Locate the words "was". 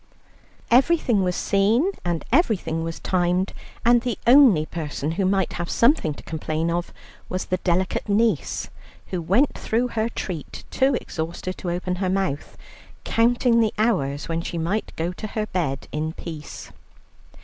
1.21-1.35, 2.83-2.99, 7.29-7.45